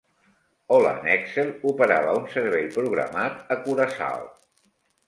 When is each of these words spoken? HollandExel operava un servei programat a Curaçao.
HollandExel 0.77 1.51
operava 1.73 2.17
un 2.23 2.27
servei 2.37 2.67
programat 2.79 3.57
a 3.57 3.61
Curaçao. 3.69 4.27